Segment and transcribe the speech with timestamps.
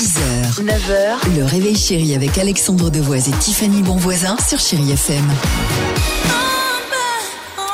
[0.00, 5.22] 6h, 9h, le réveil chéri avec Alexandre Devoise et Tiffany Bonvoisin sur Chéri FM.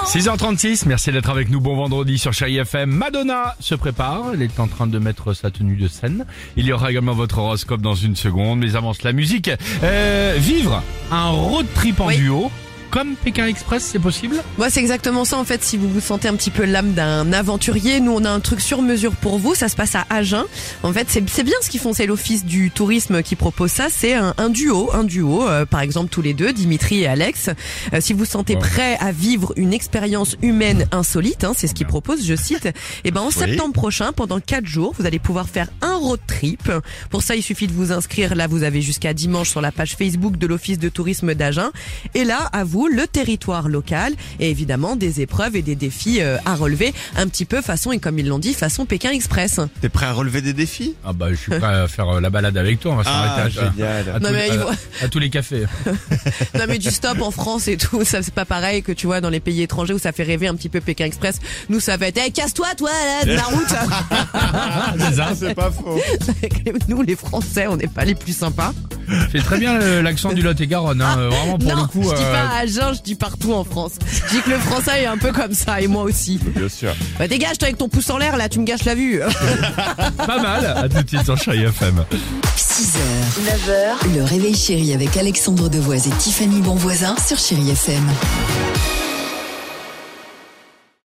[0.06, 1.60] 6h36, merci d'être avec nous.
[1.60, 2.90] Bon vendredi sur Chéri FM.
[2.90, 4.24] Madonna se prépare.
[4.34, 6.26] Elle est en train de mettre sa tenue de scène.
[6.56, 8.58] Il y aura également votre horoscope dans une seconde.
[8.58, 9.48] Mais avance la musique.
[9.84, 10.82] Euh, vivre
[11.12, 12.16] un road trip en Oui.
[12.16, 12.50] duo.
[12.96, 15.62] Comme Pékin Express, c'est possible Moi, c'est exactement ça en fait.
[15.62, 18.58] Si vous vous sentez un petit peu l'âme d'un aventurier, nous on a un truc
[18.62, 19.54] sur mesure pour vous.
[19.54, 20.44] Ça se passe à Agen.
[20.82, 21.92] En fait, c'est c'est bien ce qu'ils font.
[21.92, 23.88] C'est l'office du tourisme qui propose ça.
[23.90, 25.46] C'est un, un duo, un duo.
[25.46, 27.50] euh, par exemple, tous les deux, Dimitri et Alex.
[27.92, 28.60] Euh, si vous sentez Ouais.
[28.60, 32.24] prêt à vivre une expérience humaine insolite, hein, c'est ce qu'ils proposent.
[32.26, 32.66] Je cite.
[33.04, 36.72] Et ben en septembre prochain, pendant quatre jours, vous allez pouvoir faire un road trip.
[37.10, 38.34] Pour ça, il suffit de vous inscrire.
[38.34, 41.72] Là, vous avez jusqu'à dimanche sur la page Facebook de l'office de tourisme d'Agen.
[42.14, 46.36] Et là, à vous, le territoire local et évidemment des épreuves et des défis euh,
[46.44, 49.60] à relever un petit peu façon, et comme ils l'ont dit, façon Pékin Express.
[49.80, 50.94] T'es prêt à relever des défis?
[51.04, 52.92] Ah bah je suis prêt à faire euh, la balade avec toi.
[52.92, 54.08] On va s'arrêter à, génial.
[54.10, 54.34] à Non, tous-
[55.02, 55.64] à- à les cafés.
[56.58, 59.20] Non mais du stop en France et tout, ça c'est pas pareil que tu vois
[59.20, 61.40] dans les pays étrangers où ça fait rêver un petit peu Pékin Express.
[61.68, 65.34] Nous ça va être, hey, casse-toi toi là, de la route.
[65.36, 65.98] C'est pas faux.
[66.88, 68.72] Nous les Français, on n'est pas les plus sympas.
[69.30, 71.00] Fait très bien l'accent du Lot-et-Garonne.
[71.00, 71.16] Hein.
[71.18, 72.02] euh, Vraiment pour non, le coup.
[72.02, 73.92] je dis euh, pas à Agen, je dis partout en France.
[74.30, 76.38] Je dis que le français est un peu comme ça et moi aussi.
[76.54, 76.94] Bien sûr.
[77.18, 79.20] Bah dégage toi avec ton pouce en l'air là, tu me gâches la vue.
[80.16, 80.64] Pas mal.
[80.66, 82.04] À tout de suite sur Chéri FM.
[82.56, 82.98] 6h,
[83.44, 88.02] 9h, le réveil chéri avec Alexandre Devoise et Tiffany Bonvoisin sur Chéri FM.